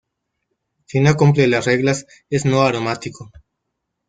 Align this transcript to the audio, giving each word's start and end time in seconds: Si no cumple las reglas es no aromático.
Si 0.87 0.99
no 0.99 1.15
cumple 1.15 1.45
las 1.45 1.67
reglas 1.67 2.07
es 2.31 2.45
no 2.45 2.63
aromático. 2.63 3.29